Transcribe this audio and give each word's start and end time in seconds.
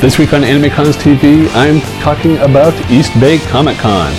This 0.00 0.16
week 0.16 0.32
on 0.32 0.42
AnimeCons 0.42 0.94
TV, 0.94 1.50
I'm 1.54 1.80
talking 2.00 2.38
about 2.38 2.72
East 2.88 3.12
Bay 3.18 3.38
Comic 3.38 3.76
Con. 3.78 4.12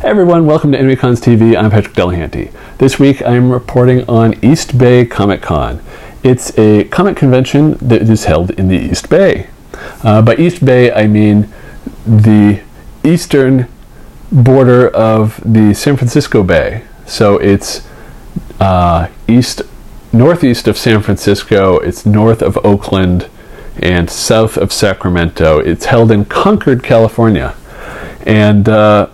Hey 0.00 0.08
everyone, 0.08 0.46
welcome 0.46 0.70
to 0.70 0.78
AnimeCons 0.78 1.20
TV. 1.20 1.56
I'm 1.56 1.72
Patrick 1.72 1.96
Delahanty. 1.96 2.52
This 2.78 3.00
week 3.00 3.20
I'm 3.20 3.50
reporting 3.50 4.08
on 4.08 4.34
East 4.44 4.78
Bay 4.78 5.04
Comic 5.04 5.42
Con. 5.42 5.82
It's 6.22 6.56
a 6.56 6.84
comic 6.84 7.16
convention 7.16 7.72
that 7.78 8.02
is 8.02 8.26
held 8.26 8.52
in 8.52 8.68
the 8.68 8.78
East 8.78 9.10
Bay. 9.10 9.48
Uh, 10.04 10.22
by 10.22 10.36
East 10.36 10.64
Bay, 10.64 10.92
I 10.92 11.08
mean 11.08 11.52
the 12.06 12.62
eastern 13.02 13.66
border 14.32 14.88
of 14.88 15.40
the 15.44 15.74
San 15.74 15.96
Francisco 15.96 16.42
Bay. 16.42 16.84
So 17.06 17.36
it's 17.36 17.86
uh, 18.58 19.08
east, 19.28 19.62
northeast 20.12 20.66
of 20.66 20.78
San 20.78 21.02
Francisco. 21.02 21.78
It's 21.78 22.06
north 22.06 22.42
of 22.42 22.56
Oakland 22.64 23.28
and 23.78 24.08
south 24.10 24.56
of 24.56 24.72
Sacramento. 24.72 25.58
It's 25.58 25.86
held 25.86 26.10
in 26.10 26.24
Concord, 26.24 26.82
California, 26.82 27.54
and 28.26 28.68
uh, 28.68 29.08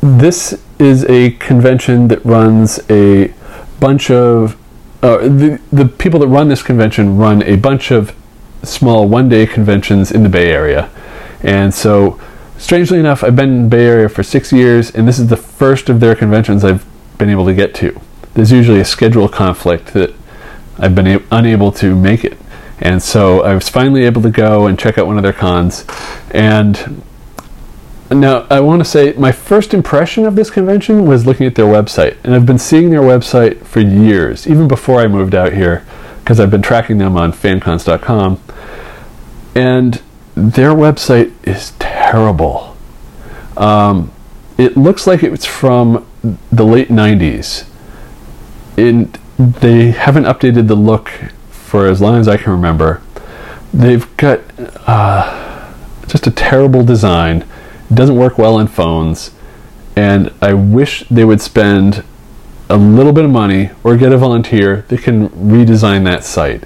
this 0.00 0.62
is 0.78 1.04
a 1.04 1.32
convention 1.32 2.08
that 2.08 2.24
runs 2.24 2.78
a 2.90 3.32
bunch 3.80 4.10
of 4.10 4.56
uh, 5.02 5.18
the 5.18 5.60
the 5.72 5.86
people 5.86 6.20
that 6.20 6.28
run 6.28 6.48
this 6.48 6.62
convention 6.62 7.16
run 7.16 7.42
a 7.42 7.56
bunch 7.56 7.90
of 7.90 8.14
small 8.62 9.08
one 9.08 9.28
day 9.28 9.46
conventions 9.46 10.10
in 10.10 10.22
the 10.22 10.28
Bay 10.28 10.50
Area, 10.50 10.90
and 11.42 11.72
so 11.72 12.18
strangely 12.58 12.98
enough, 12.98 13.22
I've 13.24 13.36
been 13.36 13.50
in 13.50 13.68
Bay 13.68 13.86
Area 13.86 14.08
for 14.08 14.22
six 14.22 14.52
years, 14.52 14.90
and 14.90 15.06
this 15.06 15.18
is 15.18 15.28
the 15.28 15.36
first 15.36 15.88
of 15.88 16.00
their 16.00 16.14
conventions 16.14 16.64
I've 16.64 16.84
been 17.18 17.30
able 17.30 17.46
to 17.46 17.54
get 17.54 17.74
to. 17.76 18.00
There's 18.34 18.52
usually 18.52 18.80
a 18.80 18.84
schedule 18.84 19.28
conflict 19.28 19.94
that 19.94 20.14
I've 20.78 20.94
been 20.94 21.06
a- 21.06 21.22
unable 21.30 21.72
to 21.72 21.94
make 21.94 22.24
it. 22.24 22.36
And 22.78 23.02
so 23.02 23.42
I 23.42 23.54
was 23.54 23.68
finally 23.68 24.04
able 24.04 24.20
to 24.22 24.30
go 24.30 24.66
and 24.66 24.78
check 24.78 24.98
out 24.98 25.06
one 25.06 25.16
of 25.16 25.22
their 25.22 25.32
cons. 25.32 25.86
And 26.30 27.02
now 28.10 28.46
I 28.50 28.60
want 28.60 28.80
to 28.80 28.84
say 28.84 29.14
my 29.14 29.32
first 29.32 29.72
impression 29.72 30.26
of 30.26 30.36
this 30.36 30.50
convention 30.50 31.06
was 31.06 31.26
looking 31.26 31.46
at 31.46 31.54
their 31.54 31.64
website. 31.64 32.16
And 32.22 32.34
I've 32.34 32.46
been 32.46 32.58
seeing 32.58 32.90
their 32.90 33.00
website 33.00 33.64
for 33.64 33.80
years, 33.80 34.46
even 34.46 34.68
before 34.68 35.00
I 35.00 35.08
moved 35.08 35.34
out 35.34 35.54
here, 35.54 35.86
because 36.18 36.38
I've 36.38 36.50
been 36.50 36.62
tracking 36.62 36.98
them 36.98 37.16
on 37.16 37.32
fancons.com. 37.32 38.40
And 39.54 40.02
their 40.36 40.70
website 40.70 41.32
is 41.44 41.72
terrible. 41.78 42.76
Um, 43.56 44.12
it 44.58 44.76
looks 44.76 45.06
like 45.06 45.22
it's 45.22 45.46
from 45.46 46.06
the 46.52 46.64
late 46.64 46.88
90s. 46.88 47.66
And 48.76 49.18
they 49.38 49.90
haven't 49.90 50.24
updated 50.24 50.68
the 50.68 50.74
look 50.74 51.10
for 51.50 51.86
as 51.86 52.00
long 52.02 52.20
as 52.20 52.28
I 52.28 52.36
can 52.36 52.52
remember. 52.52 53.00
They've 53.72 54.14
got 54.18 54.40
uh, 54.86 55.72
just 56.06 56.26
a 56.26 56.30
terrible 56.30 56.84
design. 56.84 57.44
It 57.90 57.94
doesn't 57.94 58.16
work 58.16 58.36
well 58.36 58.58
in 58.58 58.68
phones. 58.68 59.30
And 59.96 60.32
I 60.42 60.52
wish 60.52 61.08
they 61.08 61.24
would 61.24 61.40
spend 61.40 62.04
a 62.68 62.76
little 62.76 63.12
bit 63.14 63.24
of 63.24 63.30
money 63.30 63.70
or 63.82 63.96
get 63.96 64.12
a 64.12 64.18
volunteer 64.18 64.84
that 64.88 65.00
can 65.00 65.30
redesign 65.30 66.04
that 66.04 66.24
site 66.24 66.64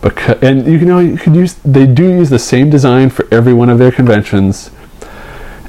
because 0.00 0.42
and 0.42 0.66
you 0.66 0.78
know 0.80 0.98
you 0.98 1.16
could 1.16 1.34
use 1.34 1.54
they 1.54 1.86
do 1.86 2.04
use 2.04 2.30
the 2.30 2.38
same 2.38 2.70
design 2.70 3.10
for 3.10 3.26
every 3.32 3.52
one 3.52 3.68
of 3.68 3.78
their 3.78 3.92
conventions. 3.92 4.70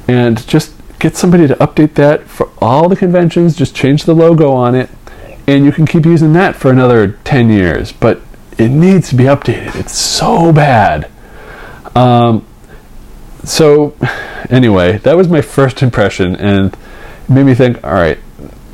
And 0.07 0.45
just 0.47 0.73
get 0.99 1.15
somebody 1.15 1.47
to 1.47 1.55
update 1.55 1.93
that 1.95 2.23
for 2.27 2.49
all 2.59 2.89
the 2.89 2.95
conventions 2.95 3.55
just 3.55 3.75
change 3.75 4.03
the 4.03 4.13
logo 4.13 4.51
on 4.51 4.75
it 4.75 4.89
and 5.47 5.63
you 5.63 5.71
can 5.71 5.85
keep 5.85 6.05
using 6.05 6.33
that 6.33 6.55
for 6.55 6.71
another 6.71 7.13
10 7.23 7.49
years. 7.49 7.91
But 7.91 8.21
it 8.57 8.69
needs 8.69 9.09
to 9.09 9.15
be 9.15 9.23
updated. 9.23 9.75
It's 9.75 9.97
so 9.97 10.51
bad. 10.51 11.09
Um, 11.95 12.45
so 13.43 13.95
anyway 14.49 14.97
that 14.99 15.15
was 15.15 15.27
my 15.27 15.41
first 15.41 15.81
impression 15.81 16.35
and 16.35 16.75
made 17.27 17.43
me 17.43 17.53
think 17.53 17.83
all 17.83 17.93
right 17.93 18.17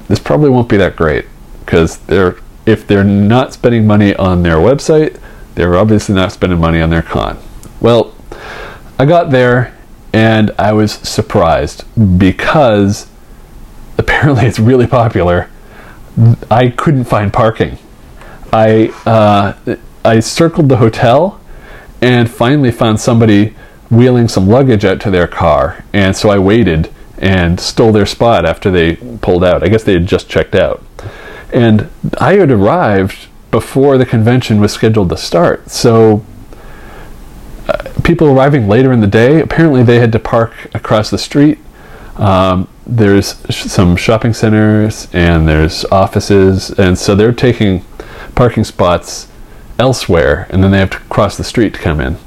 this 0.08 0.20
probably 0.20 0.50
won't 0.50 0.70
be 0.70 0.78
that 0.78 0.96
great 0.96 1.26
because 1.60 1.98
they're 2.00 2.38
if 2.66 2.88
they're 2.88 3.04
not 3.04 3.54
spending 3.54 3.86
money 3.86 4.16
on 4.16 4.44
their 4.44 4.56
website 4.56 5.20
they 5.56 5.66
were 5.66 5.78
obviously 5.78 6.16
not 6.16 6.32
spending 6.32 6.60
money 6.60 6.82
on 6.82 6.90
their 6.90 7.02
con. 7.02 7.38
Well, 7.82 8.14
I 9.00 9.06
got 9.06 9.32
there 9.32 9.76
and 10.14 10.52
I 10.58 10.72
was 10.72 10.94
surprised 10.94 11.84
because 12.18 13.08
apparently 13.98 14.46
it's 14.46 14.60
really 14.60 14.88
popular. 14.88 15.50
I 16.50 16.70
couldn't 16.70 17.04
find 17.04 17.34
parking. 17.34 17.78
I 18.54 18.94
uh, 19.06 19.76
I 20.06 20.22
circled 20.22 20.70
the 20.70 20.78
hotel 20.78 21.42
and 22.02 22.30
finally 22.30 22.72
found 22.72 23.02
somebody 23.02 23.56
wheeling 23.90 24.30
some 24.30 24.48
luggage 24.48 24.86
out 24.86 25.02
to 25.02 25.12
their 25.12 25.28
car, 25.28 25.84
and 25.92 26.16
so 26.16 26.30
I 26.30 26.40
waited 26.40 26.90
and 27.18 27.60
stole 27.60 27.92
their 27.92 28.06
spot 28.06 28.46
after 28.46 28.72
they 28.72 28.96
pulled 28.96 29.44
out. 29.44 29.64
I 29.64 29.68
guess 29.68 29.84
they 29.84 29.94
had 29.94 30.06
just 30.06 30.30
checked 30.30 30.56
out, 30.56 30.82
and 31.52 31.90
I 32.20 32.36
had 32.36 32.52
arrived 32.52 33.28
before 33.56 33.98
the 33.98 34.06
convention 34.06 34.60
was 34.60 34.74
scheduled 34.74 35.08
to 35.08 35.16
start. 35.16 35.72
So 35.72 36.26
uh, 37.70 37.90
people 38.04 38.28
arriving 38.28 38.68
later 38.68 38.92
in 38.92 39.00
the 39.00 39.08
day, 39.08 39.40
apparently 39.40 39.82
they 39.82 39.98
had 39.98 40.12
to 40.12 40.20
park 40.20 40.52
across 40.76 41.10
the 41.10 41.18
street. 41.18 41.58
Um, 42.18 42.68
there's 42.86 43.42
sh- 43.50 43.64
some 43.68 43.96
shopping 43.96 44.34
centers 44.34 45.08
and 45.14 45.48
there's 45.48 45.86
offices, 45.86 46.70
and 46.72 46.98
so 46.98 47.16
they're 47.16 47.32
taking 47.32 47.86
parking 48.36 48.66
spots 48.66 49.30
elsewhere, 49.80 50.48
and 50.50 50.62
then 50.62 50.72
they 50.72 50.80
have 50.80 50.90
to 50.90 51.00
cross 51.08 51.38
the 51.38 51.46
street 51.46 51.76
to 51.76 51.80
come 51.80 52.02
in. 52.02 52.18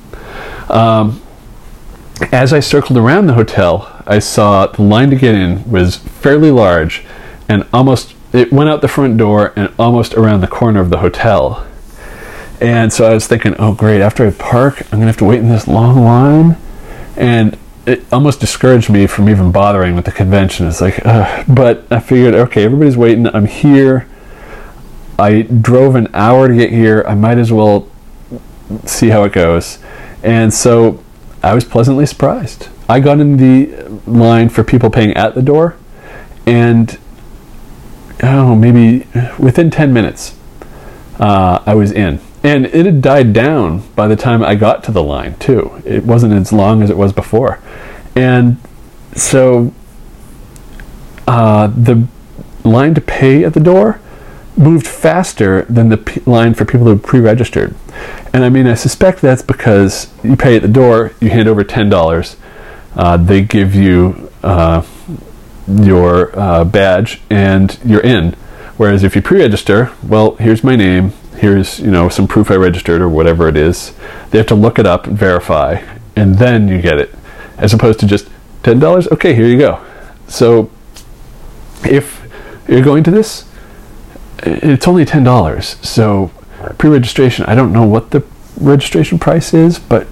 Um, 0.70 1.20
as 2.32 2.54
I 2.54 2.60
circled 2.60 2.96
around 2.96 3.26
the 3.26 3.34
hotel, 3.34 4.02
I 4.06 4.18
saw 4.18 4.66
the 4.66 4.80
line 4.80 5.10
to 5.10 5.16
get 5.16 5.34
in 5.34 5.70
was 5.70 5.96
fairly 5.96 6.50
large 6.50 7.04
and 7.50 7.66
almost 7.70 8.14
it 8.32 8.52
went 8.52 8.68
out 8.68 8.80
the 8.80 8.88
front 8.88 9.16
door 9.16 9.52
and 9.56 9.72
almost 9.78 10.14
around 10.14 10.40
the 10.40 10.48
corner 10.48 10.80
of 10.80 10.90
the 10.90 10.98
hotel. 10.98 11.66
And 12.60 12.92
so 12.92 13.10
I 13.10 13.14
was 13.14 13.26
thinking, 13.26 13.54
oh 13.58 13.72
great, 13.74 14.00
after 14.00 14.26
I 14.26 14.30
park, 14.32 14.82
I'm 14.82 14.98
gonna 14.98 15.06
have 15.06 15.16
to 15.18 15.24
wait 15.24 15.38
in 15.38 15.48
this 15.48 15.68
long 15.68 16.02
line. 16.02 16.56
And 17.16 17.56
it 17.86 18.04
almost 18.12 18.40
discouraged 18.40 18.90
me 18.90 19.06
from 19.06 19.28
even 19.28 19.50
bothering 19.50 19.94
with 19.94 20.04
the 20.04 20.12
convention. 20.12 20.66
It's 20.66 20.80
like, 20.80 21.02
but 21.02 21.86
I 21.90 22.00
figured, 22.00 22.34
okay, 22.34 22.64
everybody's 22.64 22.96
waiting. 22.96 23.26
I'm 23.28 23.46
here. 23.46 24.06
I 25.18 25.42
drove 25.42 25.94
an 25.94 26.08
hour 26.14 26.48
to 26.48 26.54
get 26.54 26.70
here. 26.70 27.04
I 27.08 27.14
might 27.14 27.38
as 27.38 27.50
well 27.50 27.88
see 28.84 29.08
how 29.08 29.24
it 29.24 29.32
goes. 29.32 29.78
And 30.22 30.52
so 30.52 31.02
I 31.42 31.54
was 31.54 31.64
pleasantly 31.64 32.06
surprised. 32.06 32.68
I 32.88 33.00
got 33.00 33.20
in 33.20 33.36
the 33.36 34.00
line 34.06 34.48
for 34.48 34.62
people 34.64 34.90
paying 34.90 35.14
at 35.14 35.34
the 35.34 35.42
door, 35.42 35.76
and 36.46 36.98
oh, 38.22 38.54
maybe 38.54 39.06
within 39.38 39.70
10 39.70 39.92
minutes, 39.92 40.36
uh, 41.18 41.62
I 41.64 41.74
was 41.74 41.92
in. 41.92 42.20
And 42.42 42.66
it 42.66 42.86
had 42.86 43.02
died 43.02 43.32
down 43.32 43.82
by 43.94 44.06
the 44.06 44.16
time 44.16 44.42
I 44.42 44.54
got 44.54 44.84
to 44.84 44.92
the 44.92 45.02
line, 45.02 45.36
too. 45.38 45.82
It 45.84 46.04
wasn't 46.04 46.34
as 46.34 46.52
long 46.52 46.82
as 46.82 46.90
it 46.90 46.96
was 46.96 47.12
before. 47.12 47.60
And 48.14 48.58
so 49.14 49.72
uh, 51.26 51.66
the 51.68 52.06
line 52.64 52.94
to 52.94 53.00
pay 53.00 53.44
at 53.44 53.54
the 53.54 53.60
door 53.60 54.00
moved 54.56 54.86
faster 54.86 55.62
than 55.62 55.88
the 55.88 55.96
p- 55.96 56.20
line 56.26 56.54
for 56.54 56.64
people 56.64 56.86
who 56.86 56.98
pre 56.98 57.20
registered. 57.20 57.74
And 58.32 58.44
I 58.44 58.48
mean, 58.48 58.66
I 58.66 58.74
suspect 58.74 59.20
that's 59.20 59.42
because 59.42 60.12
you 60.22 60.36
pay 60.36 60.56
at 60.56 60.62
the 60.62 60.68
door, 60.68 61.12
you 61.20 61.30
hand 61.30 61.48
over 61.48 61.64
$10, 61.64 62.36
uh, 62.96 63.16
they 63.16 63.42
give 63.42 63.74
you 63.74 64.30
uh, 64.42 64.82
your 65.68 66.38
uh, 66.38 66.64
badge 66.64 67.20
and 67.30 67.78
you're 67.84 68.00
in. 68.00 68.32
Whereas 68.76 69.02
if 69.02 69.16
you 69.16 69.22
pre-register, 69.22 69.92
well, 70.06 70.36
here's 70.36 70.62
my 70.62 70.76
name, 70.76 71.12
here's 71.36 71.80
you 71.80 71.90
know 71.90 72.08
some 72.08 72.28
proof 72.28 72.50
I 72.50 72.54
registered 72.54 73.00
or 73.00 73.08
whatever 73.08 73.48
it 73.48 73.56
is. 73.56 73.92
They 74.30 74.38
have 74.38 74.46
to 74.48 74.54
look 74.54 74.78
it 74.78 74.86
up 74.86 75.06
and 75.06 75.18
verify, 75.18 75.82
and 76.16 76.36
then 76.36 76.68
you 76.68 76.80
get 76.80 76.98
it, 76.98 77.14
as 77.56 77.74
opposed 77.74 78.00
to 78.00 78.06
just 78.06 78.28
ten 78.62 78.78
dollars. 78.78 79.08
Okay, 79.08 79.34
here 79.34 79.46
you 79.46 79.58
go. 79.58 79.84
So 80.28 80.70
if 81.84 82.26
you're 82.68 82.82
going 82.82 83.04
to 83.04 83.10
this, 83.10 83.44
it's 84.42 84.86
only 84.86 85.04
ten 85.04 85.24
dollars. 85.24 85.76
So 85.82 86.30
pre-registration, 86.78 87.44
I 87.46 87.54
don't 87.54 87.72
know 87.72 87.86
what 87.86 88.10
the 88.10 88.24
registration 88.60 89.18
price 89.18 89.54
is, 89.54 89.78
but 89.78 90.06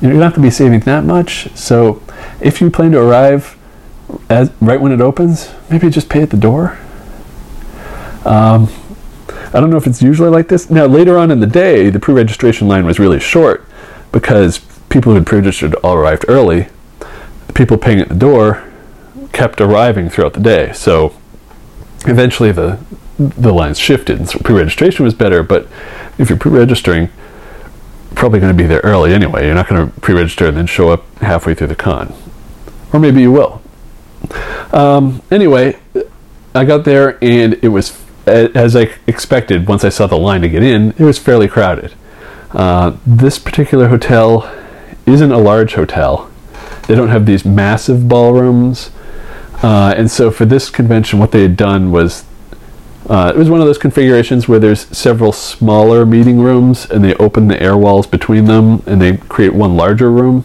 you 0.00 0.10
are 0.10 0.14
not 0.14 0.32
going 0.34 0.42
to 0.42 0.48
be 0.48 0.50
saving 0.50 0.80
that 0.80 1.04
much. 1.04 1.48
So 1.56 2.02
if 2.40 2.60
you 2.60 2.70
plan 2.70 2.92
to 2.92 3.00
arrive 3.00 3.57
as, 4.28 4.50
right 4.60 4.80
when 4.80 4.92
it 4.92 5.00
opens, 5.00 5.52
maybe 5.70 5.90
just 5.90 6.08
pay 6.08 6.22
at 6.22 6.30
the 6.30 6.36
door. 6.36 6.78
Um, 8.24 8.68
I 9.28 9.60
don't 9.60 9.70
know 9.70 9.76
if 9.76 9.86
it's 9.86 10.02
usually 10.02 10.30
like 10.30 10.48
this. 10.48 10.70
Now, 10.70 10.86
later 10.86 11.16
on 11.16 11.30
in 11.30 11.40
the 11.40 11.46
day, 11.46 11.88
the 11.90 12.00
pre 12.00 12.14
registration 12.14 12.68
line 12.68 12.84
was 12.84 12.98
really 12.98 13.20
short 13.20 13.66
because 14.12 14.58
people 14.88 15.12
who 15.12 15.16
had 15.16 15.26
pre 15.26 15.38
registered 15.38 15.74
all 15.76 15.94
arrived 15.94 16.24
early. 16.28 16.68
The 17.46 17.52
people 17.54 17.78
paying 17.78 18.00
at 18.00 18.08
the 18.08 18.14
door 18.14 18.64
kept 19.32 19.60
arriving 19.60 20.10
throughout 20.10 20.34
the 20.34 20.40
day. 20.40 20.72
So 20.72 21.14
eventually 22.06 22.52
the 22.52 22.78
the 23.18 23.52
lines 23.52 23.78
shifted, 23.78 24.18
and 24.18 24.28
so 24.28 24.38
pre-registration 24.38 25.04
was 25.04 25.14
better. 25.14 25.42
But 25.42 25.66
if 26.18 26.28
you're 26.28 26.38
pre-registering, 26.38 27.08
probably 28.14 28.38
going 28.40 28.56
to 28.56 28.62
be 28.62 28.66
there 28.66 28.80
early 28.80 29.12
anyway. 29.12 29.46
You're 29.46 29.54
not 29.54 29.68
going 29.68 29.90
to 29.90 30.00
pre-register 30.00 30.46
and 30.46 30.56
then 30.56 30.66
show 30.66 30.90
up 30.90 31.04
halfway 31.18 31.54
through 31.54 31.66
the 31.66 31.76
con, 31.76 32.14
or 32.92 33.00
maybe 33.00 33.20
you 33.20 33.32
will. 33.32 33.60
Um, 34.72 35.22
anyway, 35.30 35.78
I 36.54 36.64
got 36.64 36.84
there 36.84 37.18
and 37.22 37.54
it 37.62 37.68
was 37.68 37.98
as 38.26 38.76
I 38.76 38.94
expected. 39.06 39.66
Once 39.66 39.84
I 39.84 39.88
saw 39.88 40.06
the 40.06 40.18
line 40.18 40.42
to 40.42 40.48
get 40.48 40.62
in, 40.62 40.90
it 40.92 41.00
was 41.00 41.18
fairly 41.18 41.48
crowded. 41.48 41.94
Uh, 42.52 42.96
this 43.06 43.38
particular 43.38 43.88
hotel 43.88 44.54
isn't 45.06 45.32
a 45.32 45.38
large 45.38 45.74
hotel. 45.74 46.30
They 46.86 46.94
don't 46.94 47.08
have 47.08 47.26
these 47.26 47.44
massive 47.44 48.08
ballrooms. 48.08 48.90
Uh, 49.62 49.94
and 49.96 50.10
so 50.10 50.30
for 50.30 50.44
this 50.44 50.70
convention, 50.70 51.18
what 51.18 51.32
they 51.32 51.42
had 51.42 51.56
done 51.56 51.90
was 51.90 52.24
uh, 53.08 53.32
it 53.34 53.38
was 53.38 53.48
one 53.48 53.60
of 53.60 53.66
those 53.66 53.78
configurations 53.78 54.48
where 54.48 54.58
there's 54.58 54.86
several 54.96 55.32
smaller 55.32 56.04
meeting 56.04 56.40
rooms 56.40 56.90
and 56.90 57.02
they 57.02 57.14
open 57.14 57.48
the 57.48 57.60
air 57.62 57.76
walls 57.76 58.06
between 58.06 58.44
them 58.44 58.82
and 58.86 59.00
they 59.00 59.16
create 59.16 59.54
one 59.54 59.76
larger 59.76 60.10
room. 60.10 60.44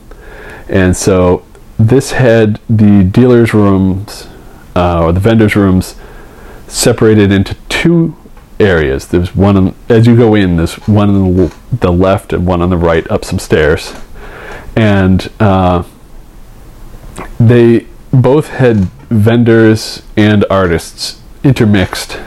And 0.70 0.96
so 0.96 1.46
this 1.88 2.12
had 2.12 2.60
the 2.70 3.04
dealer's 3.04 3.54
rooms 3.54 4.28
uh, 4.76 5.04
or 5.04 5.12
the 5.12 5.20
vendor's 5.20 5.56
rooms 5.56 5.96
separated 6.68 7.32
into 7.32 7.56
two 7.70 8.16
areas. 8.60 9.08
There's 9.08 9.36
one 9.36 9.58
on, 9.58 9.76
as 9.90 10.08
you 10.08 10.16
go 10.16 10.36
in. 10.36 10.58
There's 10.58 10.76
one 10.88 11.10
on 11.10 11.52
the 11.72 11.92
left 11.92 12.34
and 12.34 12.46
one 12.46 12.62
on 12.62 12.70
the 12.70 12.78
right 12.78 13.10
up 13.12 13.26
some 13.26 13.40
stairs, 13.40 13.94
and 14.76 15.32
uh, 15.40 15.84
they 17.40 17.88
both 18.12 18.50
had 18.50 18.78
vendors 19.10 20.02
and 20.16 20.46
artists 20.50 21.22
intermixed 21.44 22.20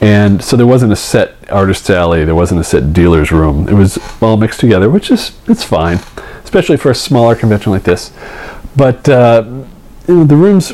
and 0.00 0.42
so 0.42 0.56
there 0.56 0.66
wasn't 0.66 0.92
a 0.92 0.96
set 0.96 1.36
artist's 1.50 1.90
alley 1.90 2.24
there 2.24 2.34
wasn't 2.34 2.58
a 2.58 2.64
set 2.64 2.92
dealer's 2.92 3.30
room 3.30 3.68
it 3.68 3.74
was 3.74 3.98
all 4.22 4.36
mixed 4.36 4.60
together 4.60 4.88
which 4.88 5.10
is 5.10 5.38
it's 5.46 5.64
fine 5.64 5.98
especially 6.42 6.76
for 6.76 6.90
a 6.90 6.94
smaller 6.94 7.34
convention 7.34 7.70
like 7.70 7.82
this 7.82 8.10
but 8.76 9.08
uh, 9.08 9.42
the 10.06 10.36
rooms 10.36 10.72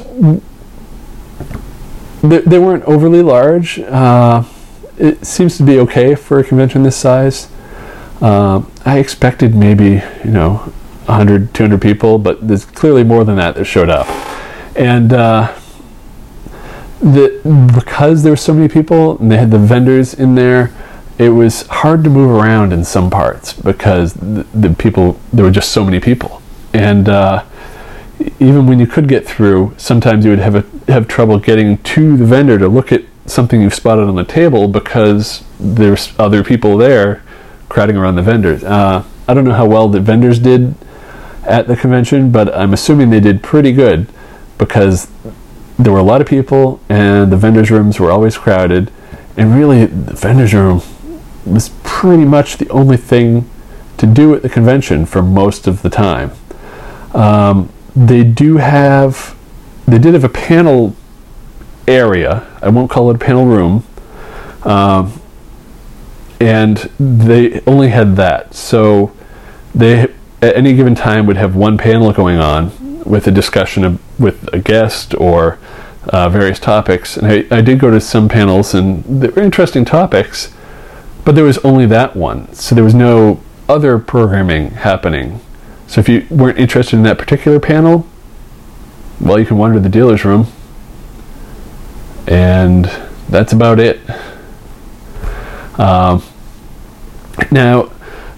they, 2.23 2.39
they 2.39 2.59
weren't 2.59 2.85
overly 2.85 3.23
large. 3.23 3.79
Uh, 3.79 4.45
it 4.99 5.27
seems 5.27 5.57
to 5.59 5.63
be 5.63 5.79
okay 5.81 6.15
for 6.15 6.39
a 6.39 6.45
convention 6.45 6.83
this 6.83 6.97
size. 6.97 7.49
Uh, 8.21 8.63
i 8.87 8.99
expected 8.99 9.55
maybe 9.55 10.03
you 10.25 10.31
know 10.31 10.55
100 11.05 11.53
200 11.53 11.83
people 11.83 12.19
but 12.19 12.49
there's 12.49 12.65
clearly 12.65 13.05
more 13.05 13.25
than 13.25 13.37
that 13.37 13.55
that 13.55 13.65
showed 13.65 13.91
up. 13.91 14.07
And 14.75 15.13
uh, 15.13 15.55
the, 17.01 17.41
because 17.75 18.23
there 18.23 18.33
were 18.33 18.37
so 18.37 18.55
many 18.55 18.69
people 18.69 19.19
and 19.19 19.31
they 19.31 19.37
had 19.37 19.51
the 19.51 19.59
vendors 19.59 20.15
in 20.15 20.35
there, 20.35 20.73
it 21.19 21.31
was 21.31 21.67
hard 21.69 22.05
to 22.05 22.11
move 22.11 22.31
around 22.31 22.73
in 22.73 22.85
some 22.85 23.11
parts 23.11 23.53
because 23.53 24.15
the, 24.15 24.47
the 24.55 24.75
people 24.75 25.19
there 25.33 25.45
were 25.45 25.51
just 25.51 25.73
so 25.73 25.85
many 25.85 25.99
people, 25.99 26.43
and 26.75 27.09
uh, 27.09 27.43
even 28.19 28.67
when 28.67 28.79
you 28.79 28.87
could 28.87 29.09
get 29.09 29.27
through, 29.27 29.75
sometimes 29.77 30.25
you 30.25 30.31
would 30.31 30.39
have 30.39 30.55
a, 30.55 30.93
have 30.93 31.09
trouble 31.09 31.39
getting 31.39 31.79
to 31.79 32.17
the 32.17 32.25
vendor 32.25 32.59
to 32.59 32.69
look 32.69 32.93
at 32.93 33.03
something 33.27 33.61
you've 33.61 33.75
spotted 33.75 34.09
on 34.09 34.15
the 34.15 34.25
table 34.25 34.69
because 34.69 35.45
there's 35.59 36.13
other 36.19 36.45
people 36.45 36.77
there 36.77 37.23
crowding 37.69 37.97
around 37.97 38.17
the 38.17 38.23
vendors. 38.23 38.63
Uh, 38.65 39.05
I 39.29 39.35
don't 39.35 39.45
know 39.45 39.55
how 39.55 39.67
well 39.67 39.89
the 39.89 40.01
vendors 40.01 40.39
did 40.39 40.75
at 41.43 41.67
the 41.67 41.77
convention, 41.77 42.31
but 42.31 42.55
I'm 42.55 42.73
assuming 42.73 43.11
they 43.11 43.21
did 43.21 43.43
pretty 43.43 43.73
good 43.73 44.07
because 44.59 45.09
there 45.79 45.93
were 45.93 45.99
a 45.99 46.05
lot 46.05 46.21
of 46.21 46.27
people 46.27 46.81
and 46.89 47.31
the 47.31 47.37
vendors' 47.37 47.71
rooms 47.71 48.01
were 48.01 48.11
always 48.11 48.39
crowded. 48.39 48.91
And 49.37 49.55
really, 49.55 49.87
the 49.87 50.15
vendors' 50.15 50.55
room 50.55 50.81
was 51.45 51.71
pretty 51.83 52.25
much 52.25 52.57
the 52.57 52.69
only 52.71 52.97
thing 52.97 53.49
to 53.99 54.07
do 54.07 54.35
at 54.35 54.43
the 54.43 54.49
convention 54.49 55.07
for 55.07 55.23
most 55.23 55.67
of 55.67 55.83
the 55.83 55.91
time. 55.91 56.33
Um, 57.13 57.71
they 57.97 58.23
do 58.23 58.59
have, 58.59 59.35
they 59.87 59.99
did 59.99 60.15
have 60.15 60.25
a 60.25 60.29
panel 60.29 60.95
area. 61.89 62.47
I 62.61 62.69
won't 62.69 62.91
call 62.91 63.11
it 63.11 63.17
a 63.17 63.19
panel 63.19 63.47
room. 63.47 63.85
Um, 64.63 65.21
and 66.39 66.77
they 67.01 67.63
only 67.67 67.89
had 67.89 68.17
that. 68.17 68.55
So 68.55 69.13
they, 69.75 70.03
at 70.43 70.57
any 70.57 70.75
given 70.75 70.95
time, 70.95 71.27
would 71.27 71.39
have 71.39 71.57
one 71.57 71.79
panel 71.79 72.13
going 72.13 72.39
on 72.39 73.05
with 73.05 73.27
a 73.27 73.31
discussion 73.31 73.85
of, 73.85 74.21
with 74.21 74.53
a 74.53 74.59
guest 74.59 75.15
or 75.15 75.59
uh, 76.09 76.29
various 76.29 76.59
topics. 76.59 77.17
And 77.17 77.27
I, 77.27 77.47
I 77.51 77.61
did 77.63 77.79
go 77.79 77.91
to 77.91 78.01
some 78.01 78.29
panels, 78.29 78.75
and 78.75 79.03
they 79.05 79.29
were 79.29 79.43
interesting 79.43 79.85
topics, 79.85 80.53
but 81.25 81.35
there 81.35 81.45
was 81.45 81.59
only 81.59 81.87
that 81.87 82.15
one. 82.15 82.53
So 82.53 82.75
there 82.75 82.85
was 82.85 82.95
no 82.95 83.41
other 83.69 83.99
programming 83.99 84.71
happening. 84.73 85.41
So 85.87 86.01
if 86.01 86.09
you 86.09 86.27
weren't 86.31 86.59
interested 86.59 86.97
in 86.97 87.03
that 87.05 87.19
particular 87.19 87.61
panel, 87.61 88.07
well, 89.21 89.39
you 89.39 89.47
can 89.47 89.57
wander 89.57 89.81
the 89.81 89.89
dealer's 89.89 90.25
room, 90.25 90.47
and 92.27 92.85
that's 93.29 93.53
about 93.53 93.79
it. 93.79 94.01
Um, 95.79 96.23
now, 97.51 97.91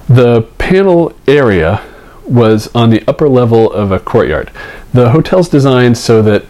the 0.09 0.43
panel 0.59 1.15
area 1.27 1.85
was 2.27 2.69
on 2.75 2.91
the 2.91 3.03
upper 3.09 3.29
level 3.29 3.73
of 3.73 3.91
a 3.91 3.99
courtyard. 3.99 4.51
The 4.93 5.11
hotel's 5.11 5.49
designed 5.49 5.97
so 5.99 6.23
that 6.23 6.45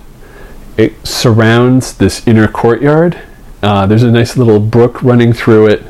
it 0.77 1.07
surrounds 1.07 1.97
this 1.97 2.27
inner 2.27 2.49
courtyard. 2.49 3.21
Uh, 3.63 3.87
there's 3.87 4.03
a 4.03 4.11
nice 4.11 4.37
little 4.37 4.61
brook 4.61 5.03
running 5.03 5.33
through 5.33 5.67
it, 5.69 5.85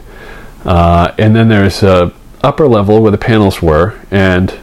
uh, 0.65 1.15
and 1.19 1.35
then 1.35 1.49
there's 1.49 1.83
a 1.83 2.13
upper 2.43 2.67
level 2.67 3.03
where 3.03 3.11
the 3.11 3.19
panels 3.19 3.61
were, 3.61 3.99
and 4.11 4.59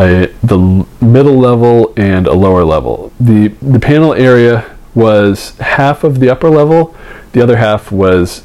a, 0.00 0.26
the 0.42 0.86
middle 1.00 1.38
level 1.38 1.92
and 1.96 2.26
a 2.26 2.34
lower 2.34 2.64
level. 2.64 3.12
The 3.20 3.48
the 3.48 3.78
panel 3.78 4.14
area 4.14 4.76
was 4.94 5.56
half 5.58 6.02
of 6.04 6.20
the 6.20 6.30
upper 6.30 6.48
level. 6.48 6.96
The 7.32 7.42
other 7.42 7.58
half 7.58 7.92
was 7.92 8.42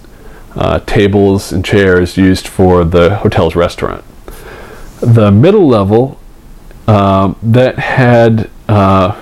uh, 0.56 0.80
tables 0.80 1.52
and 1.52 1.66
chairs 1.66 2.18
used 2.18 2.48
for 2.48 2.84
the 2.84 3.16
hotel's 3.16 3.56
restaurant 3.56 4.04
the 5.06 5.32
middle 5.32 5.68
level 5.68 6.20
uh, 6.88 7.34
that 7.44 7.78
had 7.78 8.50
uh, 8.68 9.22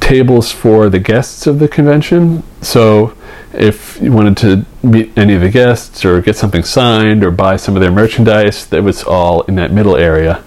tables 0.00 0.50
for 0.50 0.88
the 0.88 0.98
guests 0.98 1.46
of 1.46 1.58
the 1.58 1.68
convention. 1.68 2.42
So 2.60 3.14
if 3.52 4.00
you 4.00 4.12
wanted 4.12 4.36
to 4.38 4.66
meet 4.86 5.16
any 5.16 5.34
of 5.34 5.40
the 5.40 5.50
guests 5.50 6.04
or 6.04 6.20
get 6.20 6.36
something 6.36 6.62
signed 6.62 7.24
or 7.24 7.30
buy 7.30 7.56
some 7.56 7.76
of 7.76 7.82
their 7.82 7.90
merchandise, 7.90 8.66
that 8.66 8.82
was 8.82 9.02
all 9.04 9.42
in 9.42 9.54
that 9.56 9.72
middle 9.72 9.96
area. 9.96 10.42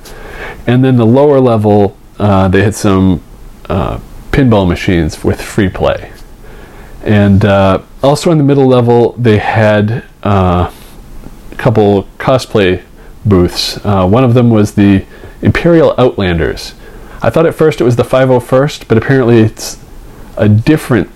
And 0.67 0.83
then 0.83 0.97
the 0.97 1.05
lower 1.05 1.39
level, 1.39 1.97
uh, 2.19 2.47
they 2.47 2.63
had 2.63 2.75
some 2.75 3.21
uh, 3.69 3.99
pinball 4.31 4.67
machines 4.67 5.23
with 5.23 5.41
free 5.41 5.69
play. 5.69 6.11
And 7.03 7.43
uh, 7.43 7.81
also 8.03 8.31
in 8.31 8.37
the 8.37 8.43
middle 8.43 8.67
level, 8.67 9.13
they 9.13 9.39
had 9.39 10.05
uh, 10.23 10.71
a 11.51 11.55
couple 11.55 12.03
cosplay 12.17 12.83
booths. 13.25 13.83
Uh, 13.83 14.07
one 14.07 14.23
of 14.23 14.33
them 14.33 14.49
was 14.49 14.75
the 14.75 15.05
Imperial 15.41 15.95
Outlanders. 15.97 16.75
I 17.21 17.29
thought 17.29 17.45
at 17.45 17.55
first 17.55 17.81
it 17.81 17.83
was 17.83 17.95
the 17.95 18.03
501st, 18.03 18.87
but 18.87 18.97
apparently 18.97 19.39
it's 19.39 19.79
a 20.37 20.49
different 20.49 21.10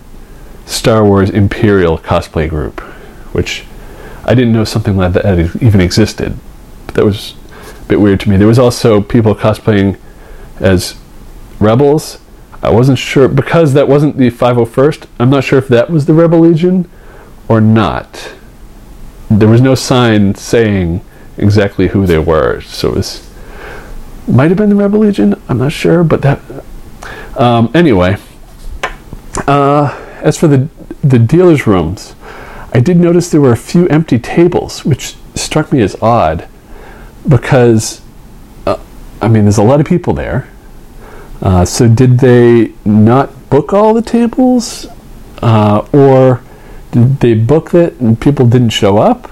Star 0.65 1.05
Wars 1.05 1.29
Imperial 1.29 1.97
cosplay 1.97 2.49
group, 2.49 2.79
which 3.33 3.65
I 4.23 4.33
didn't 4.33 4.53
know 4.53 4.63
something 4.63 4.97
like 4.97 5.13
that 5.13 5.55
even 5.61 5.81
existed. 5.81 6.37
But 6.87 6.95
that 6.95 7.05
was 7.05 7.35
a 7.81 7.85
bit 7.85 8.01
weird 8.01 8.19
to 8.21 8.29
me. 8.29 8.37
There 8.37 8.47
was 8.47 8.59
also 8.59 9.01
people 9.01 9.35
cosplaying 9.35 9.99
as 10.59 10.99
rebels. 11.59 12.19
I 12.61 12.71
wasn't 12.71 12.97
sure 12.97 13.27
because 13.27 13.73
that 13.73 13.87
wasn't 13.87 14.17
the 14.17 14.31
501st. 14.31 15.07
I'm 15.19 15.29
not 15.29 15.43
sure 15.43 15.59
if 15.59 15.67
that 15.67 15.89
was 15.89 16.07
the 16.07 16.13
Rebel 16.13 16.39
Legion 16.39 16.89
or 17.47 17.61
not. 17.61 18.33
There 19.29 19.49
was 19.49 19.61
no 19.61 19.75
sign 19.75 20.33
saying 20.33 21.03
exactly 21.37 21.89
who 21.89 22.07
they 22.07 22.17
were. 22.17 22.61
So 22.61 22.89
it 22.89 22.95
was 22.95 23.31
might 24.27 24.49
have 24.49 24.57
been 24.57 24.69
the 24.69 24.75
Rebel 24.75 24.99
Legion. 24.99 25.39
I'm 25.47 25.59
not 25.59 25.71
sure, 25.71 26.03
but 26.03 26.21
that. 26.23 26.41
Um, 27.35 27.69
anyway, 27.75 28.17
uh, 29.47 30.04
as 30.25 30.37
for 30.37 30.47
the 30.47 30.67
the 31.01 31.19
dealers' 31.19 31.65
rooms, 31.65 32.15
I 32.73 32.81
did 32.81 32.97
notice 32.97 33.29
there 33.29 33.39
were 33.39 33.53
a 33.53 33.57
few 33.57 33.87
empty 33.87 34.19
tables, 34.19 34.83
which 34.83 35.15
struck 35.35 35.71
me 35.71 35.81
as 35.81 35.95
odd, 36.01 36.47
because 37.27 38.01
uh, 38.65 38.77
I 39.21 39.29
mean, 39.29 39.43
there's 39.45 39.57
a 39.57 39.63
lot 39.63 39.79
of 39.79 39.85
people 39.85 40.13
there. 40.13 40.49
Uh, 41.41 41.63
so 41.63 41.87
did 41.87 42.19
they 42.19 42.73
not 42.83 43.49
book 43.49 43.71
all 43.71 43.93
the 43.93 44.01
tables, 44.01 44.87
uh, 45.41 45.87
or 45.93 46.41
did 46.91 47.21
they 47.21 47.33
book 47.35 47.73
it 47.73 47.93
and 48.01 48.19
people 48.19 48.45
didn't 48.47 48.71
show 48.71 48.97
up? 48.97 49.31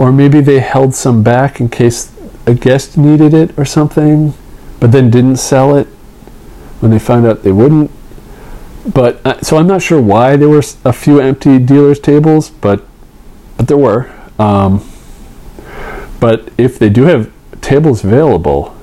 or 0.00 0.12
maybe 0.12 0.40
they 0.40 0.60
held 0.60 0.94
some 0.94 1.22
back 1.22 1.60
in 1.60 1.68
case 1.68 2.10
a 2.46 2.54
guest 2.54 2.96
needed 2.96 3.34
it 3.34 3.56
or 3.58 3.64
something, 3.66 4.32
but 4.78 4.92
then 4.92 5.10
didn't 5.10 5.36
sell 5.36 5.76
it. 5.76 5.86
when 6.80 6.90
they 6.90 6.98
found 6.98 7.26
out 7.26 7.42
they 7.42 7.52
wouldn't. 7.52 7.90
But 8.92 9.24
uh, 9.26 9.40
so 9.40 9.56
I'm 9.56 9.66
not 9.66 9.82
sure 9.82 10.00
why 10.00 10.36
there 10.36 10.48
were 10.48 10.62
a 10.84 10.92
few 10.92 11.20
empty 11.20 11.58
dealers' 11.58 12.00
tables, 12.00 12.50
but 12.50 12.84
but 13.56 13.68
there 13.68 13.76
were. 13.76 14.10
Um, 14.38 14.88
but 16.18 16.50
if 16.58 16.78
they 16.78 16.88
do 16.88 17.04
have 17.04 17.30
tables 17.60 18.04
available, 18.04 18.76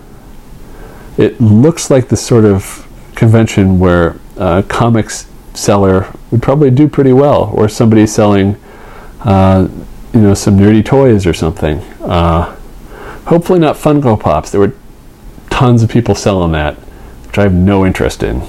it 1.18 1.42
looks 1.42 1.90
like 1.90 2.10
the 2.10 2.18
sort 2.18 2.46
of 2.46 2.88
convention 3.16 3.80
where 3.80 4.18
a 4.38 4.64
comics 4.68 5.28
seller 5.54 6.14
would 6.30 6.42
probably 6.42 6.70
do 6.70 6.88
pretty 6.88 7.14
well, 7.14 7.52
or 7.54 7.68
somebody 7.68 8.06
selling, 8.06 8.56
uh, 9.22 9.68
you 10.14 10.22
know, 10.22 10.34
some 10.34 10.58
nerdy 10.58 10.86
toys 10.86 11.26
or 11.26 11.34
something. 11.34 11.80
Uh, 12.02 12.56
hopefully 13.26 13.60
not 13.60 13.76
Funko 13.76 14.20
Pops. 14.20 14.52
There 14.52 14.62
were 14.62 14.74
tons 15.50 15.82
of 15.82 15.90
people 15.90 16.14
selling 16.14 16.52
that, 16.52 16.76
which 17.26 17.38
I 17.40 17.44
have 17.44 17.54
no 17.54 17.86
interest 17.86 18.22
in. 18.22 18.42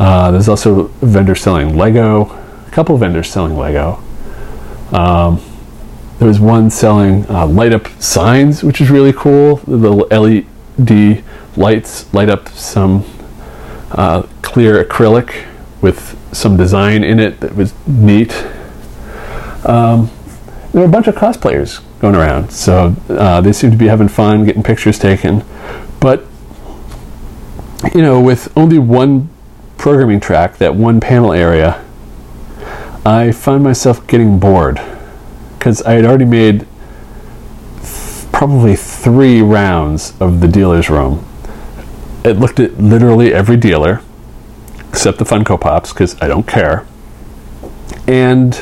Uh, 0.00 0.30
there's 0.30 0.48
also 0.48 0.84
vendors 1.02 1.42
selling 1.42 1.76
Lego, 1.76 2.24
a 2.66 2.70
couple 2.70 2.96
vendors 2.96 3.28
selling 3.28 3.54
Lego. 3.54 4.02
Um, 4.92 5.42
there 6.18 6.26
was 6.26 6.40
one 6.40 6.70
selling 6.70 7.28
uh, 7.28 7.46
light 7.46 7.74
up 7.74 7.86
signs, 8.00 8.64
which 8.64 8.80
is 8.80 8.90
really 8.90 9.12
cool. 9.12 9.56
The 9.56 9.90
LED 9.90 11.22
lights 11.54 12.12
light 12.14 12.30
up 12.30 12.48
some 12.48 13.04
uh, 13.92 14.22
clear 14.40 14.82
acrylic 14.82 15.46
with 15.82 16.18
some 16.34 16.56
design 16.56 17.04
in 17.04 17.20
it 17.20 17.40
that 17.40 17.54
was 17.54 17.74
neat. 17.86 18.32
Um, 19.66 20.10
there 20.72 20.80
were 20.80 20.88
a 20.88 20.90
bunch 20.90 21.08
of 21.08 21.14
cosplayers 21.14 21.82
going 22.00 22.14
around, 22.14 22.52
so 22.52 22.96
uh, 23.10 23.42
they 23.42 23.52
seemed 23.52 23.74
to 23.74 23.78
be 23.78 23.88
having 23.88 24.08
fun, 24.08 24.46
getting 24.46 24.62
pictures 24.62 24.98
taken. 24.98 25.44
But 26.00 26.24
you 27.94 28.00
know, 28.00 28.18
with 28.18 28.50
only 28.56 28.78
one 28.78 29.28
programming 29.80 30.20
track, 30.20 30.58
that 30.58 30.74
one 30.74 31.00
panel 31.00 31.32
area, 31.32 31.82
I 33.04 33.32
found 33.32 33.64
myself 33.64 34.06
getting 34.06 34.38
bored 34.38 34.78
because 35.58 35.80
I 35.82 35.94
had 35.94 36.04
already 36.04 36.26
made 36.26 36.66
th- 37.80 38.30
probably 38.30 38.76
three 38.76 39.40
rounds 39.40 40.12
of 40.20 40.40
the 40.40 40.48
dealer's 40.48 40.90
room. 40.90 41.26
It 42.22 42.34
looked 42.34 42.60
at 42.60 42.78
literally 42.78 43.32
every 43.32 43.56
dealer 43.56 44.02
except 44.90 45.18
the 45.18 45.24
Funko 45.24 45.58
Pops 45.58 45.94
because 45.94 46.20
I 46.20 46.28
don't 46.28 46.46
care. 46.46 46.86
And 48.06 48.60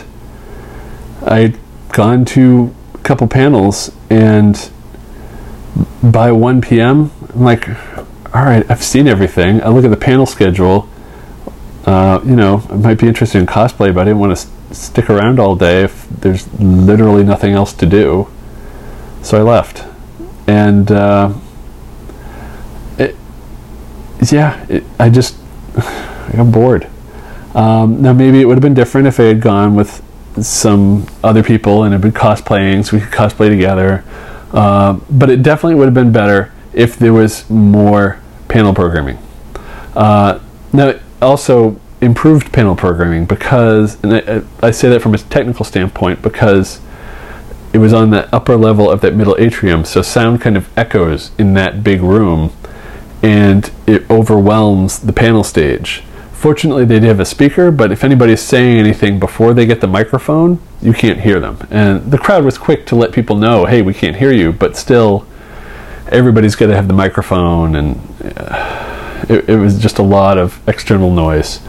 I'd 1.26 1.58
gone 1.92 2.26
to 2.26 2.72
a 2.94 2.98
couple 2.98 3.26
panels, 3.26 3.90
and 4.08 4.70
by 6.00 6.30
1 6.30 6.60
p.m., 6.60 7.10
I'm 7.34 7.42
like, 7.42 7.68
all 8.32 8.44
right, 8.44 8.64
I've 8.70 8.84
seen 8.84 9.08
everything. 9.08 9.60
I 9.62 9.68
look 9.68 9.84
at 9.84 9.90
the 9.90 9.96
panel 9.96 10.26
schedule. 10.26 10.88
You 12.25 12.37
know, 12.37 12.66
I 12.70 12.75
might 12.76 12.98
be 12.98 13.08
interested 13.08 13.38
in 13.38 13.46
cosplay, 13.46 13.94
but 13.94 14.02
I 14.02 14.04
didn't 14.04 14.18
want 14.18 14.37
to 14.37 14.75
stick 14.75 15.10
around 15.10 15.38
all 15.38 15.56
day 15.56 15.84
if 15.84 16.08
there's 16.08 16.52
literally 16.60 17.25
nothing 17.25 17.52
else 17.52 17.72
to 17.75 17.87
do. 17.87 18.28
So 19.22 19.38
I 19.38 19.42
left. 19.42 19.84
And 20.46 20.90
uh, 20.90 21.34
it, 22.98 23.16
yeah, 24.30 24.64
it, 24.68 24.84
I 24.98 25.10
just 25.10 25.37
I 25.76 26.32
got 26.37 26.52
bored. 26.52 26.88
Um, 27.54 28.02
now 28.02 28.12
maybe 28.12 28.40
it 28.40 28.44
would 28.44 28.56
have 28.56 28.62
been 28.62 28.75
different 28.75 29.06
if 29.06 29.18
I 29.18 29.25
had 29.25 29.40
gone 29.40 29.75
with 29.75 30.02
some 30.42 31.06
other 31.25 31.42
people 31.42 31.82
and 31.82 31.92
had 31.92 32.02
been 32.02 32.12
cosplaying, 32.12 32.84
so 32.84 32.96
we 32.96 33.02
could 33.02 33.12
cosplay 33.12 33.48
together. 33.48 34.04
Uh, 34.52 34.94
but 35.10 35.30
it 35.30 35.42
definitely 35.42 35.75
would 35.75 35.87
have 35.87 35.94
been 35.94 36.12
better 36.12 36.52
if 36.72 36.98
there 36.98 37.12
was 37.12 37.48
more 37.50 38.20
panel 38.48 38.75
programming. 38.75 39.18
Uh, 39.94 40.38
now, 40.72 40.98
also 41.20 41.80
improved 42.00 42.52
panel 42.52 42.76
programming 42.76 43.25
because, 43.25 44.02
and 44.02 44.14
I, 44.14 44.43
I 44.67 44.71
say 44.71 44.88
that 44.88 45.02
from 45.02 45.14
a 45.14 45.19
technical 45.19 45.64
standpoint 45.64 46.23
because 46.23 46.81
it 47.73 47.78
was 47.78 47.93
on 47.93 48.11
the 48.11 48.33
upper 48.35 48.57
level 48.57 48.90
of 48.90 49.00
that 49.02 49.14
middle 49.14 49.37
atrium, 49.38 49.85
so 49.85 50.02
sound 50.02 50.40
kind 50.40 50.57
of 50.57 50.76
echoes 50.78 51.33
in 51.38 51.55
that 51.55 51.83
big 51.85 52.00
room 52.00 52.52
and 53.23 53.71
it 53.87 54.09
overwhelms 54.11 55.00
the 55.00 55.12
panel 55.12 55.45
stage. 55.45 56.02
Fortunately, 56.33 56.85
they 56.85 57.00
did 57.00 57.09
have 57.09 57.19
a 57.19 57.25
speaker, 57.25 57.73
but 57.73 57.90
if 57.90 58.05
anybody's 58.05 58.40
saying 58.40 58.78
anything 58.78 59.19
before 59.19 59.52
they 59.52 59.67
get 59.67 59.81
the 59.81 59.88
microphone, 59.88 60.61
you 60.81 60.93
can't 60.93 61.21
hear 61.21 61.40
them. 61.40 61.59
And 61.69 62.12
the 62.12 62.19
crowd 62.19 62.45
was 62.45 62.57
quick 62.57 62.87
to 62.87 62.97
let 62.97 63.12
people 63.12 63.37
know, 63.37 63.64
hey, 63.67 63.83
we 63.83 63.93
can't 63.93 64.14
hear 64.14 64.33
you, 64.33 64.52
but 64.52 64.76
still, 64.76 65.26
everybody's 66.07 66.55
got 66.55 66.69
to 66.69 66.76
have 66.76 66.87
the 66.87 66.95
microphone, 66.95 67.75
and 67.75 68.00
uh, 68.37 68.88
it, 69.28 69.49
it, 69.49 69.56
was 69.56 69.78
just 69.78 69.99
a 69.99 70.02
lot 70.02 70.38
of 70.38 70.61
external 70.68 71.11
noise. 71.11 71.61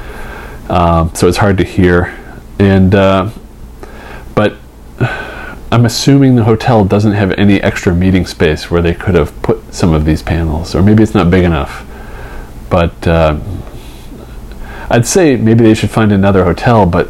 Um, 0.70 1.14
so 1.16 1.28
it's 1.28 1.38
hard 1.38 1.58
to 1.58 1.64
hear. 1.64 2.16
And, 2.60 2.94
uh, 2.94 3.32
but 4.36 4.58
I'm 5.72 5.86
assuming 5.86 6.36
the 6.36 6.44
hotel 6.44 6.84
doesn't 6.84 7.14
have 7.14 7.32
any 7.34 7.62
extra 7.62 7.94
meeting 7.94 8.26
space 8.26 8.72
where 8.72 8.82
they 8.82 8.94
could 8.94 9.16
have 9.16 9.40
put 9.42 9.74
some 9.74 9.94
of 9.94 10.06
these 10.06 10.24
panels, 10.24 10.74
or 10.74 10.82
maybe 10.82 11.04
it's 11.04 11.14
not 11.14 11.30
big 11.30 11.44
enough. 11.44 11.86
But 12.70 13.08
uh, 13.08 13.40
I'd 14.90 15.06
say 15.06 15.36
maybe 15.36 15.64
they 15.64 15.76
should 15.76 15.92
find 15.92 16.12
another 16.12 16.44
hotel, 16.44 16.86
but 16.88 17.08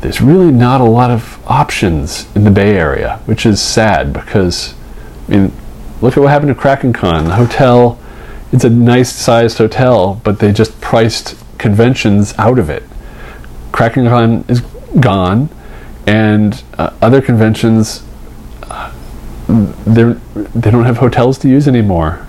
there's 0.00 0.22
really 0.22 0.50
not 0.50 0.80
a 0.80 0.84
lot 0.84 1.10
of 1.10 1.38
options 1.46 2.26
in 2.34 2.44
the 2.44 2.50
Bay 2.50 2.76
Area, 2.76 3.20
which 3.26 3.44
is 3.44 3.60
sad 3.60 4.14
because, 4.14 4.74
I 5.28 5.32
mean, 5.32 5.52
look 6.00 6.16
at 6.16 6.20
what 6.20 6.30
happened 6.30 6.48
to 6.48 6.54
Kraken 6.54 6.94
Con. 6.94 7.26
The 7.26 7.34
hotel, 7.34 7.99
it's 8.52 8.64
a 8.64 8.70
nice 8.70 9.12
sized 9.12 9.58
hotel, 9.58 10.20
but 10.24 10.38
they 10.38 10.52
just 10.52 10.80
priced 10.80 11.36
conventions 11.58 12.34
out 12.38 12.58
of 12.58 12.68
it. 12.68 12.82
Kraken 13.72 14.06
Con 14.06 14.44
is 14.48 14.60
gone, 14.98 15.48
and 16.06 16.62
uh, 16.76 16.92
other 17.00 17.22
conventions, 17.22 18.04
uh, 18.64 18.92
they 19.86 20.04
they 20.34 20.70
don't 20.70 20.84
have 20.84 20.98
hotels 20.98 21.38
to 21.38 21.48
use 21.48 21.68
anymore 21.68 22.26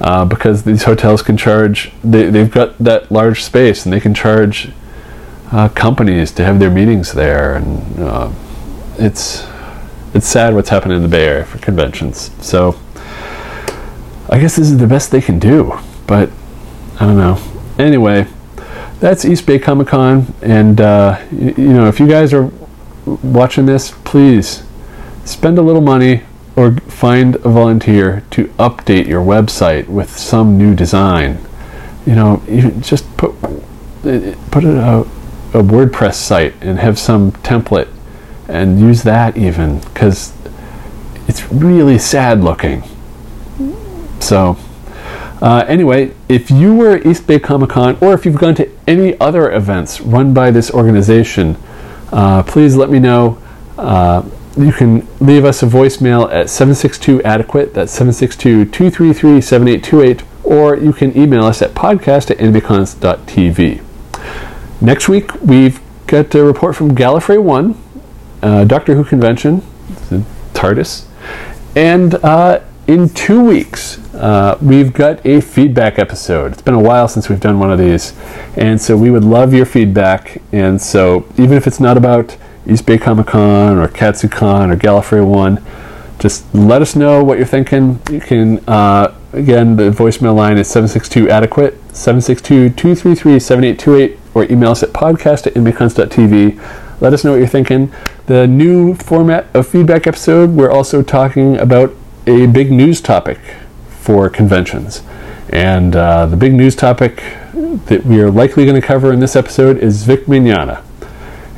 uh, 0.00 0.24
because 0.24 0.64
these 0.64 0.84
hotels 0.84 1.22
can 1.22 1.36
charge. 1.36 1.92
They 2.02 2.30
they've 2.30 2.50
got 2.50 2.76
that 2.78 3.10
large 3.12 3.44
space 3.44 3.84
and 3.84 3.92
they 3.92 4.00
can 4.00 4.14
charge 4.14 4.70
uh, 5.52 5.68
companies 5.70 6.32
to 6.32 6.44
have 6.44 6.58
their 6.58 6.70
meetings 6.70 7.12
there, 7.12 7.56
and 7.56 8.00
uh, 8.00 8.32
it's 8.98 9.46
it's 10.14 10.26
sad 10.26 10.54
what's 10.54 10.68
happening 10.68 10.96
in 10.96 11.02
the 11.02 11.08
Bay 11.08 11.26
Area 11.26 11.44
for 11.44 11.58
conventions. 11.58 12.30
So 12.44 12.78
I 14.30 14.38
guess 14.38 14.56
this 14.56 14.70
is 14.70 14.78
the 14.78 14.86
best 14.86 15.10
they 15.10 15.20
can 15.20 15.38
do, 15.38 15.78
but 16.06 16.30
I 17.00 17.06
don't 17.06 17.16
know. 17.16 17.38
Anyway, 17.78 18.26
that's 19.00 19.24
East 19.24 19.46
Bay 19.46 19.58
Comic 19.58 19.88
Con, 19.88 20.34
and 20.42 20.80
uh, 20.80 21.18
y- 21.32 21.54
you 21.56 21.72
know 21.72 21.86
if 21.88 21.98
you 22.00 22.06
guys 22.06 22.32
are 22.34 22.50
watching 23.22 23.66
this, 23.66 23.92
please 24.04 24.62
spend 25.24 25.58
a 25.58 25.62
little 25.62 25.80
money 25.80 26.22
or 26.56 26.72
find 26.72 27.36
a 27.36 27.48
volunteer 27.48 28.24
to 28.30 28.44
update 28.58 29.06
your 29.06 29.24
website 29.24 29.88
with 29.88 30.18
some 30.18 30.58
new 30.58 30.74
design. 30.74 31.38
You 32.04 32.14
know, 32.14 32.42
you 32.48 32.70
just 32.80 33.04
put 33.16 33.32
put 34.50 34.64
a, 34.64 35.00
a 35.54 35.62
WordPress 35.62 36.14
site 36.14 36.54
and 36.60 36.78
have 36.78 36.98
some 36.98 37.32
template 37.32 37.88
and 38.48 38.80
use 38.80 39.02
that 39.04 39.36
even 39.36 39.78
because 39.80 40.32
it's 41.28 41.50
really 41.52 41.98
sad 41.98 42.42
looking. 42.42 42.82
So, 44.28 44.58
uh, 45.40 45.64
anyway, 45.66 46.14
if 46.28 46.50
you 46.50 46.74
were 46.74 46.96
at 46.96 47.06
East 47.06 47.26
Bay 47.26 47.38
Comic 47.38 47.70
Con 47.70 47.96
or 48.02 48.12
if 48.12 48.26
you've 48.26 48.36
gone 48.36 48.54
to 48.56 48.70
any 48.86 49.18
other 49.18 49.50
events 49.50 50.02
run 50.02 50.34
by 50.34 50.50
this 50.50 50.70
organization, 50.70 51.56
uh, 52.12 52.42
please 52.42 52.76
let 52.76 52.90
me 52.90 52.98
know. 52.98 53.38
Uh, 53.78 54.28
you 54.58 54.70
can 54.72 55.06
leave 55.20 55.44
us 55.46 55.62
a 55.62 55.66
voicemail 55.66 56.30
at 56.32 56.50
762 56.50 57.22
adequate 57.22 57.72
that's 57.74 57.92
762 57.92 58.64
233 58.64 59.40
7828 59.40 60.24
or 60.42 60.76
you 60.76 60.92
can 60.92 61.16
email 61.16 61.44
us 61.44 61.62
at 61.62 61.74
podcast 61.74 62.28
at 62.32 62.38
animecons.tv 62.38 63.80
next 64.80 65.08
week 65.08 65.32
we've 65.42 65.80
got 66.08 66.34
a 66.34 66.42
report 66.42 66.74
from 66.74 66.92
gallifrey 66.92 67.40
1 67.40 67.80
uh, 68.42 68.64
doctor 68.64 68.94
who 68.96 69.04
convention 69.04 69.62
the 70.10 70.24
tardis. 70.54 71.06
And 71.76 72.14
uh, 72.16 72.60
in 72.86 73.08
two 73.10 73.44
weeks 73.44 73.98
uh, 74.18 74.58
we've 74.60 74.92
got 74.92 75.24
a 75.24 75.40
feedback 75.40 75.98
episode 75.98 76.52
it's 76.52 76.62
been 76.62 76.74
a 76.74 76.80
while 76.80 77.08
since 77.08 77.28
we've 77.28 77.40
done 77.40 77.58
one 77.58 77.70
of 77.70 77.78
these 77.78 78.14
and 78.56 78.80
so 78.80 78.96
we 78.96 79.10
would 79.10 79.24
love 79.24 79.54
your 79.54 79.66
feedback 79.66 80.42
and 80.52 80.80
so 80.80 81.26
even 81.38 81.52
if 81.52 81.66
it's 81.66 81.80
not 81.80 81.96
about 81.96 82.36
East 82.68 82.84
Bay 82.84 82.98
Comic 82.98 83.28
Con 83.28 83.78
or 83.78 83.88
KatsuCon 83.88 84.70
or 84.70 84.76
Gallifrey 84.76 85.26
One. 85.26 85.64
Just 86.18 86.52
let 86.54 86.82
us 86.82 86.94
know 86.94 87.24
what 87.24 87.38
you're 87.38 87.46
thinking. 87.46 88.00
You 88.10 88.20
can, 88.20 88.58
uh, 88.68 89.14
again, 89.32 89.76
the 89.76 89.84
voicemail 89.90 90.34
line 90.34 90.58
is 90.58 90.68
762 90.68 91.30
adequate, 91.30 91.74
762 91.94 92.70
233 92.70 93.38
7828, 93.38 94.18
or 94.34 94.44
email 94.52 94.72
us 94.72 94.82
at 94.82 94.90
podcast 94.90 95.46
at 95.46 95.54
animecons.tv. 95.54 97.00
Let 97.00 97.12
us 97.12 97.24
know 97.24 97.30
what 97.32 97.38
you're 97.38 97.46
thinking. 97.46 97.92
The 98.26 98.46
new 98.46 98.94
format 98.94 99.46
of 99.54 99.66
feedback 99.66 100.06
episode, 100.06 100.50
we're 100.50 100.70
also 100.70 101.02
talking 101.02 101.56
about 101.56 101.94
a 102.26 102.46
big 102.46 102.70
news 102.70 103.00
topic 103.00 103.38
for 104.08 104.30
conventions. 104.30 105.02
And 105.50 105.94
uh, 105.94 106.24
the 106.24 106.36
big 106.38 106.54
news 106.54 106.74
topic 106.74 107.16
that 107.52 108.06
we 108.06 108.22
are 108.22 108.30
likely 108.30 108.64
going 108.64 108.80
to 108.80 108.86
cover 108.86 109.12
in 109.12 109.20
this 109.20 109.36
episode 109.36 109.76
is 109.76 110.02
Vic 110.04 110.24
Mignogna. 110.24 110.82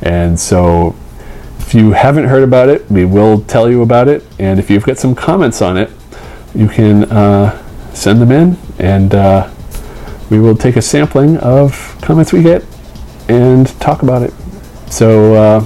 And 0.01 0.37
so 0.37 0.93
if 1.59 1.73
you 1.73 1.93
haven't 1.93 2.25
heard 2.25 2.43
about 2.43 2.67
it, 2.67 2.91
we 2.91 3.05
will 3.05 3.39
tell 3.43 3.71
you 3.71 3.83
about 3.83 4.09
it. 4.09 4.25
And 4.37 4.59
if 4.59 4.69
you've 4.69 4.83
got 4.83 4.97
some 4.97 5.15
comments 5.15 5.61
on 5.61 5.77
it, 5.77 5.91
you 6.53 6.67
can 6.67 7.05
uh, 7.05 7.57
send 7.93 8.21
them 8.21 8.33
in 8.33 8.57
and 8.79 9.15
uh, 9.15 9.49
we 10.29 10.37
will 10.37 10.57
take 10.57 10.75
a 10.75 10.81
sampling 10.81 11.37
of 11.37 11.97
comments 12.01 12.33
we 12.33 12.43
get 12.43 12.65
and 13.29 13.67
talk 13.79 14.03
about 14.03 14.23
it. 14.23 14.33
So, 14.89 15.35
uh, 15.35 15.65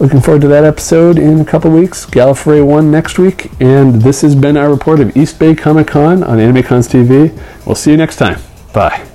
looking 0.00 0.20
forward 0.20 0.42
to 0.42 0.48
that 0.48 0.64
episode 0.64 1.18
in 1.18 1.40
a 1.40 1.44
couple 1.44 1.70
weeks. 1.70 2.06
Gallifrey 2.06 2.64
1 2.64 2.90
next 2.90 3.18
week. 3.18 3.50
And 3.60 4.02
this 4.02 4.22
has 4.22 4.34
been 4.34 4.56
our 4.56 4.70
report 4.70 5.00
of 5.00 5.16
East 5.16 5.38
Bay 5.38 5.54
Comic 5.54 5.88
Con 5.88 6.22
on 6.22 6.38
AnimeCons 6.38 6.88
TV. 6.88 7.36
We'll 7.66 7.74
see 7.74 7.90
you 7.90 7.96
next 7.96 8.16
time. 8.16 8.40
Bye. 8.72 9.07